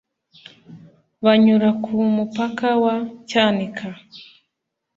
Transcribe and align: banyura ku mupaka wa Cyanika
banyura 1.23 1.69
ku 1.83 1.93
mupaka 2.15 2.67
wa 2.83 2.95
Cyanika 3.29 3.87